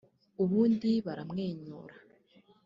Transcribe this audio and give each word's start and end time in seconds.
ubundi 0.43 0.89
baramwenyura 1.05 1.95